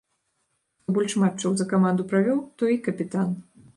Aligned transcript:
Хто 0.77 0.95
больш 0.95 1.13
матчаў 1.23 1.51
за 1.59 1.67
каманду 1.75 2.07
правёў, 2.13 2.43
той 2.63 2.71
і 2.77 2.83
капітан. 2.89 3.29